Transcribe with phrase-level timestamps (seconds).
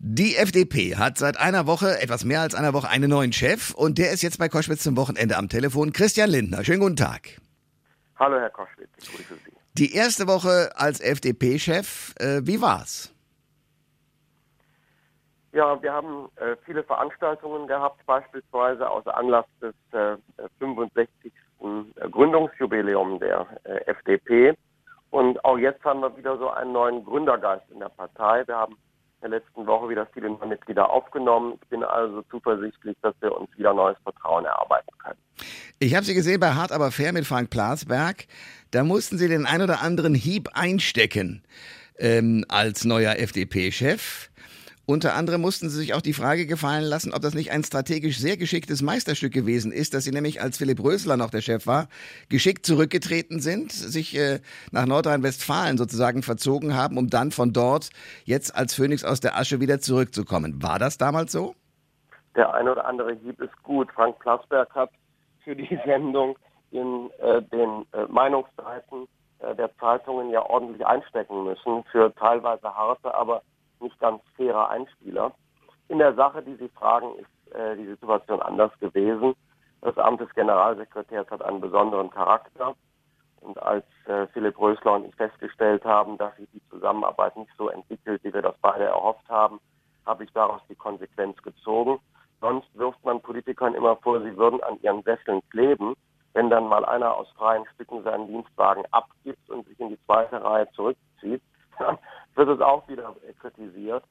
[0.00, 3.98] Die FDP hat seit einer Woche, etwas mehr als einer Woche, einen neuen Chef und
[3.98, 5.92] der ist jetzt bei Koschwitz zum Wochenende am Telefon.
[5.92, 7.40] Christian Lindner, schönen guten Tag.
[8.16, 9.52] Hallo Herr Koschwitz, ich grüße Sie.
[9.76, 13.12] Die erste Woche als FDP-Chef, äh, wie war's?
[15.50, 20.16] Ja, wir haben äh, viele Veranstaltungen gehabt, beispielsweise aus Anlass des äh,
[20.60, 21.08] 65.
[21.24, 24.54] Äh, Gründungsjubiläum der äh, FDP.
[25.10, 28.46] Und auch jetzt haben wir wieder so einen neuen Gründergeist in der Partei.
[28.46, 28.76] Wir haben
[29.22, 31.58] der letzten Woche wieder viele neue Mitglieder aufgenommen.
[31.62, 35.18] Ich bin also zuversichtlich, dass wir uns wieder neues Vertrauen erarbeiten können.
[35.78, 38.26] Ich habe Sie gesehen bei Hart aber fair mit Frank Plasberg.
[38.70, 41.42] Da mussten Sie den ein oder anderen Hieb einstecken
[41.98, 44.27] ähm, als neuer FDP-Chef.
[44.90, 48.18] Unter anderem mussten sie sich auch die Frage gefallen lassen, ob das nicht ein strategisch
[48.18, 51.88] sehr geschicktes Meisterstück gewesen ist, dass sie nämlich, als Philipp Rösler noch der Chef war,
[52.30, 54.40] geschickt zurückgetreten sind, sich äh,
[54.72, 57.90] nach Nordrhein-Westfalen sozusagen verzogen haben, um dann von dort
[58.24, 60.62] jetzt als Phönix aus der Asche wieder zurückzukommen.
[60.62, 61.54] War das damals so?
[62.34, 63.92] Der eine oder andere Hieb ist gut.
[63.92, 64.90] Frank Plasberg hat
[65.44, 66.38] für die Sendung
[66.70, 69.06] in äh, den äh, Meinungsseiten
[69.40, 73.42] äh, der Zeitungen ja ordentlich einstecken müssen für teilweise harte, aber
[73.80, 75.32] nicht ganz fairer Einspieler.
[75.88, 79.34] In der Sache, die Sie fragen, ist äh, die Situation anders gewesen.
[79.80, 82.74] Das Amt des Generalsekretärs hat einen besonderen Charakter.
[83.40, 87.68] Und als äh, Philipp Rösler und ich festgestellt haben, dass sich die Zusammenarbeit nicht so
[87.68, 89.60] entwickelt, wie wir das beide erhofft haben,
[90.04, 92.00] habe ich daraus die Konsequenz gezogen.
[92.40, 95.94] Sonst wirft man Politikern immer vor, sie würden an ihren Sesseln kleben.
[96.34, 100.42] Wenn dann mal einer aus freien Stücken seinen Dienstwagen abgibt und sich in die zweite
[100.42, 101.42] Reihe zurückzieht,
[102.38, 104.04] wird es auch wieder kritisiert.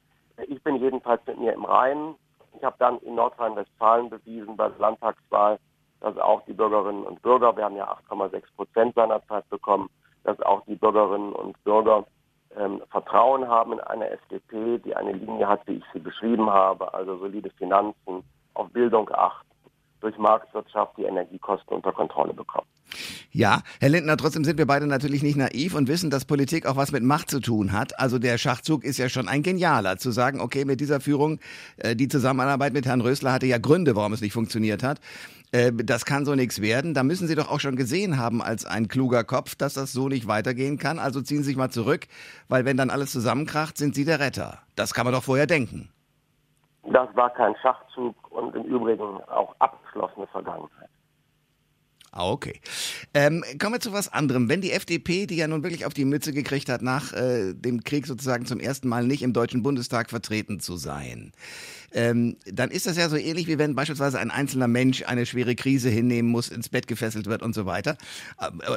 [0.46, 2.14] Ich bin jedenfalls mit mir im Reinen.
[2.56, 5.58] Ich habe dann in Nordrhein-Westfalen bewiesen bei der Landtagswahl,
[6.00, 9.90] dass auch die Bürgerinnen und Bürger, wir haben ja 8,6 Prozent seinerzeit bekommen,
[10.24, 12.04] dass auch die Bürgerinnen und Bürger
[12.56, 16.92] ähm, Vertrauen haben in eine FDP, die eine Linie hat, wie ich sie beschrieben habe,
[16.94, 18.22] also solide Finanzen,
[18.54, 19.48] auf Bildung achten,
[20.00, 22.68] durch Marktwirtschaft die Energiekosten unter Kontrolle bekommen.
[23.30, 26.76] Ja, Herr Lindner, trotzdem sind wir beide natürlich nicht naiv und wissen, dass Politik auch
[26.76, 27.98] was mit Macht zu tun hat.
[27.98, 31.40] Also der Schachzug ist ja schon ein genialer, zu sagen, okay, mit dieser Führung,
[31.76, 35.00] äh, die Zusammenarbeit mit Herrn Rösler hatte ja Gründe, warum es nicht funktioniert hat.
[35.52, 36.94] Äh, das kann so nichts werden.
[36.94, 40.08] Da müssen Sie doch auch schon gesehen haben als ein kluger Kopf, dass das so
[40.08, 40.98] nicht weitergehen kann.
[40.98, 42.06] Also ziehen Sie sich mal zurück,
[42.48, 44.58] weil wenn dann alles zusammenkracht, sind Sie der Retter.
[44.76, 45.90] Das kann man doch vorher denken.
[46.84, 50.88] Das war kein Schachzug und im Übrigen auch abgeschlossene Vergangenheit.
[52.10, 52.60] Ah, okay.
[53.12, 54.48] Ähm, kommen wir zu was anderem.
[54.48, 57.84] Wenn die FDP, die ja nun wirklich auf die Mütze gekriegt hat, nach äh, dem
[57.84, 61.32] Krieg sozusagen zum ersten Mal nicht im Deutschen Bundestag vertreten zu sein,
[61.92, 65.54] ähm, dann ist das ja so ähnlich wie wenn beispielsweise ein einzelner Mensch eine schwere
[65.54, 67.96] Krise hinnehmen muss, ins Bett gefesselt wird und so weiter.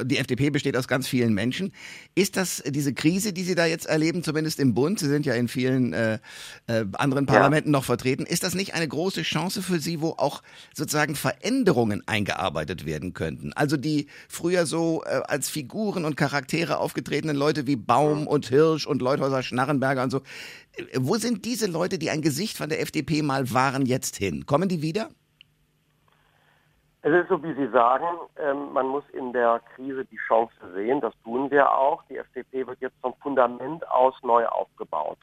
[0.04, 1.72] Die FDP besteht aus ganz vielen Menschen.
[2.14, 5.34] Ist das diese Krise, die Sie da jetzt erleben, zumindest im Bund, Sie sind ja
[5.34, 6.18] in vielen äh,
[6.66, 7.72] äh, anderen Parlamenten ja.
[7.72, 10.42] noch vertreten, ist das nicht eine große Chance für Sie, wo auch
[10.74, 13.52] sozusagen Veränderungen eingearbeitet werden könnten?
[13.52, 18.86] Also die früher so äh, als Figuren und Charaktere aufgetretenen Leute wie Baum und Hirsch
[18.86, 20.22] und Leuthäuser Schnarrenberger und so,
[20.94, 24.46] wo sind diese Leute, die ein Gesicht von der FDP mal waren, jetzt hin?
[24.46, 25.08] Kommen die wieder?
[27.04, 31.00] Es ist so, wie Sie sagen, ähm, man muss in der Krise die Chance sehen.
[31.00, 32.04] Das tun wir auch.
[32.08, 35.18] Die FDP wird jetzt vom Fundament aus neu aufgebaut.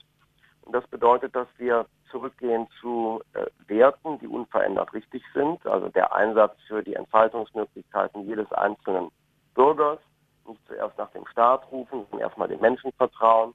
[0.63, 5.65] Und das bedeutet, dass wir zurückgehen zu äh, Werten, die unverändert richtig sind.
[5.65, 9.09] Also der Einsatz für die Entfaltungsmöglichkeiten jedes einzelnen
[9.55, 9.99] Bürgers.
[10.47, 13.53] Nicht zuerst nach dem Staat rufen, sondern erstmal den Menschen vertrauen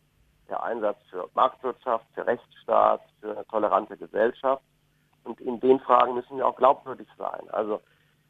[0.49, 4.63] der Einsatz für Marktwirtschaft, für Rechtsstaat, für eine tolerante Gesellschaft.
[5.25, 7.49] Und in den Fragen müssen wir auch glaubwürdig sein.
[7.51, 7.81] Also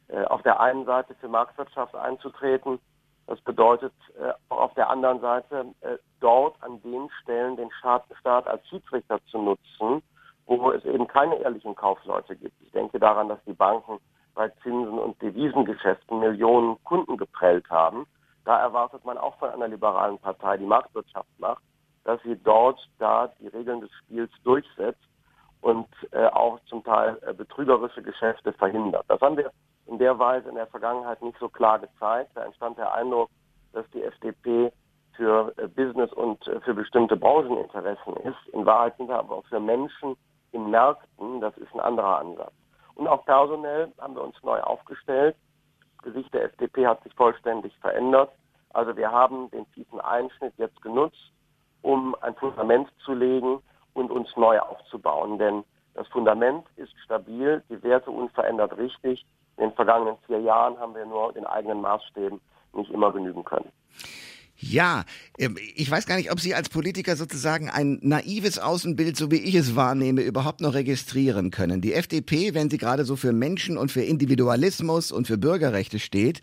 [0.07, 2.79] äh, auf der einen Seite für Marktwirtschaft einzutreten,
[3.27, 8.05] das bedeutet äh, auch auf der anderen Seite äh, dort an den Stellen den Staat,
[8.23, 10.03] als Schiedsrichter zu nutzen,
[10.45, 12.61] wo es eben keine ehrlichen Kaufleute gibt.
[12.61, 13.99] Ich denke daran, dass die Banken
[14.35, 18.05] bei Zinsen und Devisengeschäften Millionen Kunden geprellt haben.
[18.43, 21.63] Da erwartet man auch von einer liberalen Partei, die Marktwirtschaft macht,
[22.05, 25.03] dass sie dort da die Regeln des Spiels durchsetzt
[25.61, 29.03] und äh, auch zum Teil äh, betrügerische Geschäfte verhindert.
[29.07, 29.51] Das haben wir
[29.87, 32.31] in der Weise in der Vergangenheit nicht so klar gezeigt.
[32.35, 33.29] Da entstand der Eindruck,
[33.73, 34.71] dass die FDP
[35.15, 38.47] für äh, Business und äh, für bestimmte Brancheninteressen ist.
[38.53, 40.15] In Wahrheit sind wir aber auch für Menschen
[40.51, 42.53] in Märkten, das ist ein anderer Ansatz.
[42.93, 45.35] Und auch personell haben wir uns neu aufgestellt.
[45.97, 48.31] Das Gesicht der FDP hat sich vollständig verändert.
[48.69, 51.31] Also wir haben den tiefen Einschnitt jetzt genutzt,
[51.85, 53.59] um ein Fundament zu legen
[53.93, 55.37] und uns neu aufzubauen.
[55.37, 59.25] Denn das Fundament ist stabil, die Werte unverändert richtig.
[59.57, 62.41] In den vergangenen vier Jahren haben wir nur den eigenen Maßstäben
[62.73, 63.71] nicht immer genügen können.
[64.57, 65.03] Ja,
[65.37, 69.41] ähm, ich weiß gar nicht, ob Sie als Politiker sozusagen ein naives Außenbild, so wie
[69.41, 71.81] ich es wahrnehme, überhaupt noch registrieren können.
[71.81, 76.41] Die FDP, wenn sie gerade so für Menschen und für Individualismus und für Bürgerrechte steht,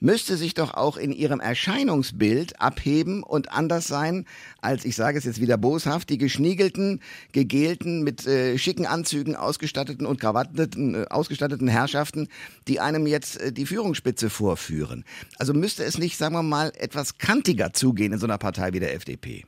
[0.00, 4.26] müsste sich doch auch in ihrem Erscheinungsbild abheben und anders sein
[4.62, 7.00] als, ich sage es jetzt wieder boshaft, die geschniegelten,
[7.32, 12.28] gegelten, mit äh, schicken Anzügen ausgestatteten und krawatteten, äh, ausgestatteten Herrschaften,
[12.66, 15.04] die einem jetzt äh, die Führungsspitze vorführen.
[15.38, 18.80] Also müsste es nicht, sagen wir mal, etwas kantiger zugehen in so einer Partei wie
[18.80, 19.44] der FDP?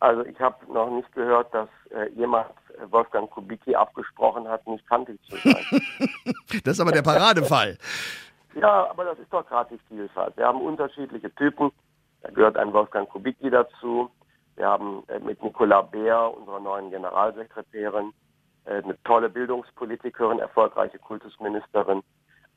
[0.00, 4.84] Also ich habe noch nicht gehört, dass äh, jemand äh, Wolfgang Kubicki abgesprochen hat, nicht
[4.88, 5.64] kantig zu sein.
[6.64, 7.78] das ist aber der Paradefall.
[8.54, 10.36] Ja, aber das ist doch gerade die Vielfalt.
[10.36, 11.72] Wir haben unterschiedliche Typen.
[12.22, 14.10] Da gehört ein Wolfgang Kubicki dazu.
[14.56, 18.12] Wir haben äh, mit Nicola Beer, unserer neuen Generalsekretärin,
[18.64, 22.02] äh, eine tolle Bildungspolitikerin, erfolgreiche Kultusministerin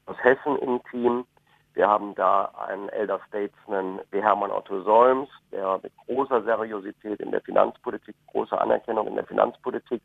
[0.06, 1.26] aus Hessen im Team.
[1.74, 7.32] Wir haben da einen Elder Statesman wie Hermann Otto Solms, der mit großer Seriosität in
[7.32, 10.02] der Finanzpolitik, großer Anerkennung in der Finanzpolitik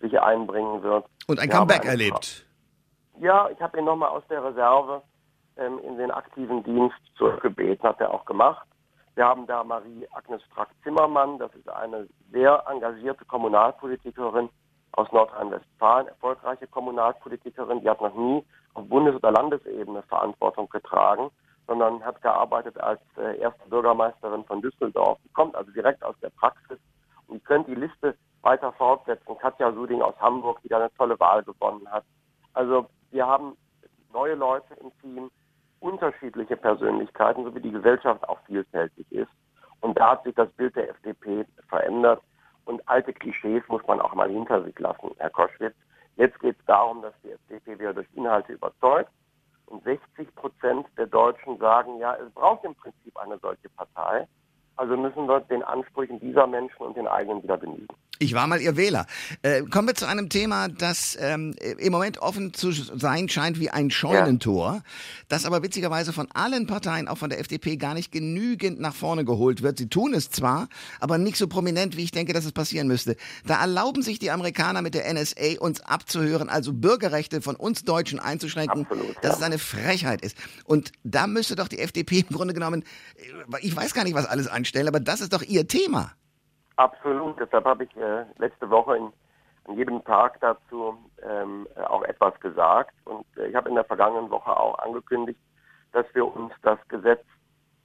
[0.00, 1.06] sich einbringen wird.
[1.26, 2.46] Und ein Comeback erlebt.
[3.18, 5.02] Ja, ich habe ihn nochmal aus der Reserve
[5.56, 8.66] in den aktiven Dienst zurückgebeten, hat er auch gemacht.
[9.14, 14.50] Wir haben da Marie-Agnes Strack-Zimmermann, das ist eine sehr engagierte Kommunalpolitikerin
[14.92, 18.44] aus Nordrhein-Westfalen, erfolgreiche Kommunalpolitikerin, die hat noch nie
[18.74, 21.30] auf Bundes- oder Landesebene Verantwortung getragen,
[21.66, 25.18] sondern hat gearbeitet als äh, erste Bürgermeisterin von Düsseldorf.
[25.24, 26.78] Die kommt also direkt aus der Praxis
[27.26, 29.36] und könnt die Liste weiter fortsetzen.
[29.38, 32.04] Katja Suding aus Hamburg, die da eine tolle Wahl gewonnen hat.
[32.52, 33.56] Also wir haben
[34.12, 35.30] neue Leute im Team,
[35.80, 39.30] unterschiedliche Persönlichkeiten, so wie die Gesellschaft auch vielfältig ist.
[39.80, 42.22] Und da hat sich das Bild der FDP verändert.
[42.64, 45.74] Und alte Klischees muss man auch mal hinter sich lassen, Herr Koschwitz.
[46.16, 49.10] Jetzt geht es darum, dass die FDP wieder durch Inhalte überzeugt.
[49.66, 54.26] Und 60 Prozent der Deutschen sagen, ja, es braucht im Prinzip eine solche Partei.
[54.76, 57.94] Also müssen wir den Ansprüchen dieser Menschen und den eigenen wieder genügen.
[58.18, 59.06] Ich war mal Ihr Wähler.
[59.42, 63.68] Äh, kommen wir zu einem Thema, das ähm, im Moment offen zu sein scheint wie
[63.68, 64.82] ein Scheunentor, ja.
[65.28, 69.26] das aber witzigerweise von allen Parteien, auch von der FDP, gar nicht genügend nach vorne
[69.26, 69.78] geholt wird.
[69.78, 70.68] Sie tun es zwar,
[70.98, 73.16] aber nicht so prominent, wie ich denke, dass es passieren müsste.
[73.44, 78.18] Da erlauben sich die Amerikaner mit der NSA, uns abzuhören, also Bürgerrechte von uns Deutschen
[78.18, 79.36] einzuschränken, Absolut, dass ja.
[79.36, 80.36] es eine Frechheit ist.
[80.64, 82.82] Und da müsste doch die FDP im Grunde genommen,
[83.60, 86.15] ich weiß gar nicht, was alles anstellen, aber das ist doch ihr Thema.
[86.76, 87.40] Absolut.
[87.40, 89.12] Deshalb habe ich äh, letzte Woche in,
[89.64, 92.94] an jedem Tag dazu ähm, auch etwas gesagt.
[93.04, 95.40] Und äh, ich habe in der vergangenen Woche auch angekündigt,
[95.92, 97.24] dass wir uns das Gesetz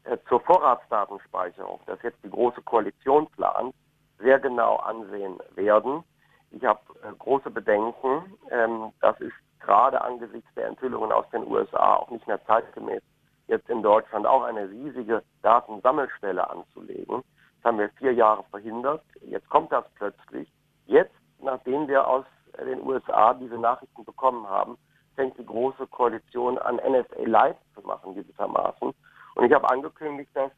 [0.04, 3.74] äh, zur Vorratsdatenspeicherung, das jetzt die Große Koalition plant,
[4.20, 6.04] sehr genau ansehen werden.
[6.52, 8.38] Ich habe äh, große Bedenken.
[8.50, 13.02] Ähm, das ist gerade angesichts der Enthüllungen aus den USA auch nicht mehr zeitgemäß,
[13.48, 17.24] jetzt in Deutschland auch eine riesige Datensammelstelle anzulegen.
[17.62, 19.04] Das haben wir vier Jahre verhindert.
[19.22, 20.52] Jetzt kommt das plötzlich.
[20.88, 22.26] Jetzt, nachdem wir aus
[22.60, 24.78] den USA diese Nachrichten bekommen haben,
[25.16, 28.94] fängt die große Koalition an, NSA Live zu machen, gewissermaßen.
[29.36, 30.52] Und ich habe angekündigt, dass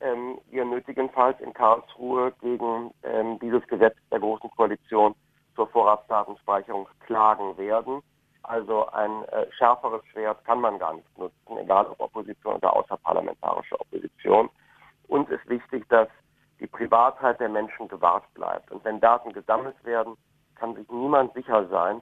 [0.00, 5.14] ähm, wir nötigenfalls in Karlsruhe gegen ähm, dieses Gesetz der großen Koalition
[5.54, 8.02] zur Vorratsdatenspeicherung klagen werden.
[8.42, 13.80] Also ein äh, schärferes Schwert kann man gar nicht nutzen, egal ob Opposition oder außerparlamentarische
[13.80, 14.50] Opposition.
[15.08, 16.08] Uns ist wichtig, dass
[16.62, 16.66] die
[17.12, 18.70] Privatheit der Menschen gewahrt bleibt.
[18.70, 20.16] Und wenn Daten gesammelt werden,
[20.54, 22.00] kann sich niemand sicher sein,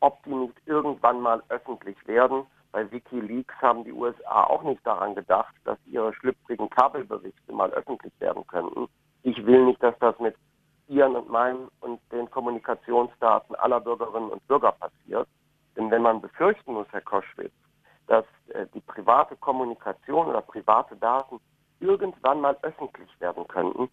[0.00, 2.46] ob die nicht irgendwann mal öffentlich werden.
[2.72, 8.12] Bei Wikileaks haben die USA auch nicht daran gedacht, dass ihre schlüpfrigen Kabelberichte mal öffentlich
[8.18, 8.88] werden könnten.
[9.22, 10.34] Ich will nicht, dass das mit
[10.88, 15.28] Ihren und meinen und den Kommunikationsdaten aller Bürgerinnen und Bürger passiert.
[15.76, 17.54] Denn wenn man befürchten muss, Herr Koschwitz,
[18.08, 21.40] dass äh, die private Kommunikation oder private Daten
[21.80, 23.88] irgendwann mal öffentlich werden könnten,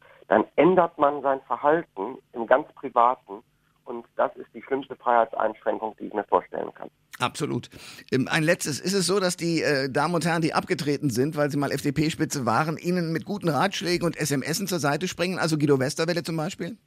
[0.59, 3.41] ändert man sein Verhalten im ganz Privaten
[3.85, 6.89] und das ist die schlimmste Freiheitseinschränkung, die ich mir vorstellen kann.
[7.19, 7.69] Absolut.
[8.11, 8.79] Ähm, ein letztes.
[8.79, 11.71] Ist es so, dass die äh, Damen und Herren, die abgetreten sind, weil sie mal
[11.71, 15.39] FDP-Spitze waren, Ihnen mit guten Ratschlägen und SMSen zur Seite springen?
[15.39, 16.77] Also Guido Westerwelle zum Beispiel?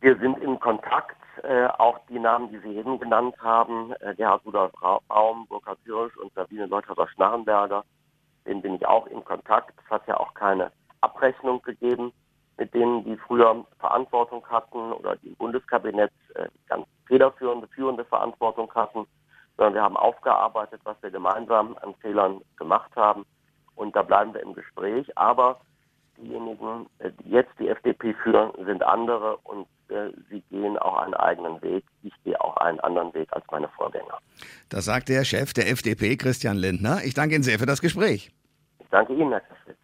[0.00, 1.16] Wir sind in Kontakt.
[1.44, 4.72] Äh, auch die Namen, die Sie eben genannt haben, äh, Gerhard Rudolf
[5.06, 7.84] Baum, Burkhard Hirsch und Sabine Leutherer-Schnarrenberger,
[8.44, 9.72] denen bin ich auch in Kontakt.
[9.84, 12.12] Es hat ja auch keine Abrechnung gegeben
[12.58, 18.70] mit denen, die früher Verantwortung hatten oder die im Bundeskabinett äh, ganz federführende, führende Verantwortung
[18.74, 19.06] hatten,
[19.56, 23.24] sondern wir haben aufgearbeitet, was wir gemeinsam an Fehlern gemacht haben.
[23.76, 25.16] Und da bleiben wir im Gespräch.
[25.16, 25.60] Aber
[26.18, 31.14] diejenigen, äh, die jetzt die FDP führen, sind andere und äh, sie gehen auch einen
[31.14, 31.84] eigenen Weg.
[32.02, 34.18] Ich gehe auch einen anderen Weg als meine Vorgänger.
[34.68, 37.04] Das sagt der Chef der FDP, Christian Lindner.
[37.04, 38.32] Ich danke Ihnen sehr für das Gespräch.
[38.80, 39.78] Ich danke Ihnen, Herr Kaschwitz.